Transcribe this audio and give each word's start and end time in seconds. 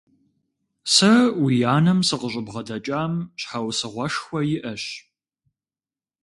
Сэ 0.93 1.11
уи 1.41 1.55
анэм 1.75 1.99
сыкъыщӀыбгъэдэкӀам 2.07 3.13
щхьэусыгъуэшхуэ 3.41 4.39
иӀэщ. 4.55 4.83